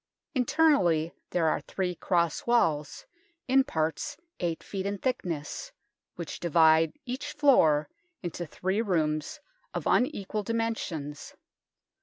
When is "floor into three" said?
7.33-8.81